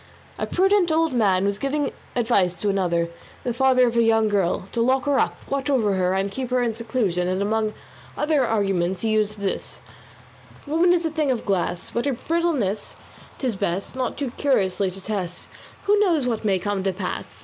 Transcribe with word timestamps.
A 0.39 0.47
prudent 0.47 0.91
old 0.91 1.13
man 1.13 1.45
was 1.45 1.59
giving 1.59 1.91
advice 2.15 2.55
to 2.55 2.69
another, 2.69 3.09
the 3.43 3.53
father 3.53 3.85
of 3.85 3.95
a 3.95 4.01
young 4.01 4.29
girl, 4.29 4.67
to 4.71 4.81
lock 4.81 5.05
her 5.05 5.19
up, 5.19 5.37
watch 5.47 5.69
over 5.69 5.93
her 5.93 6.15
and 6.15 6.31
keep 6.31 6.49
her 6.49 6.63
in 6.63 6.73
seclusion, 6.73 7.27
and 7.27 7.39
among 7.39 7.75
other 8.17 8.43
arguments 8.43 9.01
he 9.01 9.09
used 9.09 9.37
these: 9.41 9.79
Woman 10.65 10.91
is 10.91 11.05
a 11.05 11.11
thing 11.11 11.29
of 11.29 11.45
glass; 11.45 11.91
But 11.91 12.05
her 12.07 12.13
brittleness 12.13 12.95
'tis 13.37 13.55
best 13.55 13.95
Not 13.95 14.17
too 14.17 14.31
curiously 14.37 14.89
to 14.89 14.99
test: 15.03 15.47
Who 15.83 15.99
knows 15.99 16.25
what 16.25 16.43
may 16.43 16.57
come 16.57 16.81
to 16.85 16.93
pass? 16.93 17.39